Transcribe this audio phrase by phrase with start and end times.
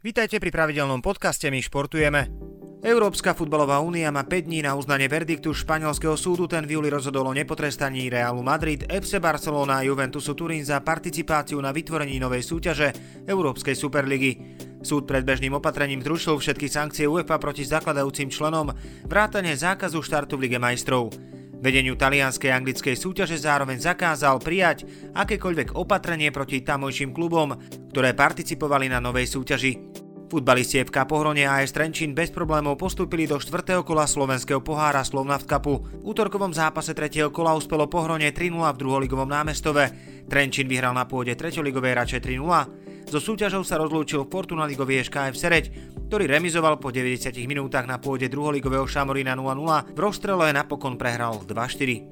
[0.00, 2.32] Vítajte pri pravidelnom podcaste My športujeme.
[2.80, 7.28] Európska futbalová únia má 5 dní na uznanie verdiktu španielského súdu, ten v júli rozhodol
[7.28, 12.96] o nepotrestaní Realu Madrid, FC Barcelona a Juventusu Turín za participáciu na vytvorení novej súťaže
[13.28, 14.32] Európskej superligy.
[14.80, 18.72] Súd predbežným opatrením zrušil všetky sankcie UEFA proti zakladajúcim členom,
[19.04, 21.12] vrátane zákazu štartu v Lige majstrov.
[21.60, 27.52] Vedeniu talianskej a anglickej súťaže zároveň zakázal prijať akékoľvek opatrenie proti tamojším klubom,
[27.92, 29.89] ktoré participovali na novej súťaži.
[30.30, 33.82] Futbalisti FK Pohronie a AS Trenčín bez problémov postúpili do 4.
[33.82, 35.82] kola slovenského pohára Slovnaft Cupu.
[35.82, 37.34] V útorkovom zápase 3.
[37.34, 39.90] kola uspelo Pohronie 3-0 v druholigovom námestove.
[40.30, 41.58] Trenčín vyhral na pôde 3.
[41.66, 43.10] ligovej rače 3-0.
[43.10, 45.74] So súťažou sa rozlúčil Fortuna Ligový KF Sereď,
[46.06, 52.06] ktorý remizoval po 90 minútach na pôde druholigového Šamorína 0-0, v rozstrele napokon prehral 2-4.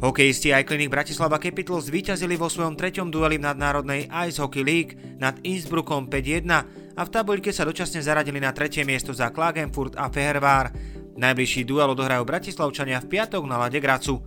[0.00, 5.36] Hokejisti Iclinic Bratislava Capitals zvíťazili vo svojom treťom dueli v nadnárodnej Ice Hockey League nad
[5.44, 10.68] Innsbruckom 5-1 a v tabuľke sa dočasne zaradili na tretie miesto za Klagenfurt a Fehervár.
[11.16, 14.20] Najbližší duel odohrajú Bratislavčania v piatok na Lade Gracu.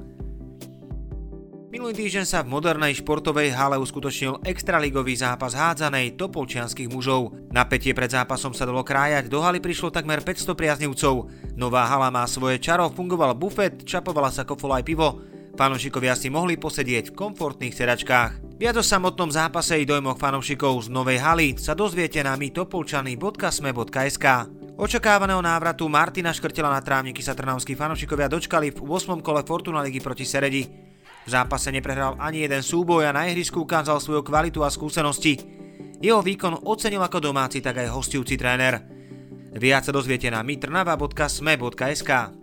[1.69, 7.33] Minulý týždeň sa v modernej športovej hale uskutočnil extraligový zápas hádzanej topolčianských mužov.
[7.53, 11.29] Napätie pred zápasom sa dalo krájať, do haly prišlo takmer 500 priaznivcov.
[11.53, 15.21] Nová hala má svoje čaro, fungoval bufet, čapovala sa kofol aj pivo.
[15.53, 18.52] Fanúšikovia si mohli posedieť v komfortných sedačkách.
[18.53, 24.25] Viac o samotnom zápase i dojmoch fanúšikov z Novej haly sa dozviete na mytopolčany.sme.sk.
[24.77, 29.25] Očakávaného návratu Martina Škrtela na trávniky sa trnavskí fanúšikovia dočkali v 8.
[29.25, 30.69] kole Fortuna ligy proti Seredi.
[31.25, 35.33] V zápase neprehral ani jeden súboj a na ihrisku ukázal svoju kvalitu a skúsenosti.
[35.97, 38.85] Jeho výkon ocenil ako domáci, tak aj hostujúci tréner.
[39.57, 42.42] Viac sa dozviete na mitrnava.sme.sk